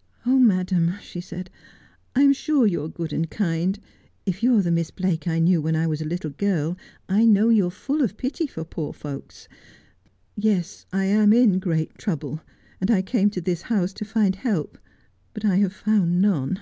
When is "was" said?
5.86-6.02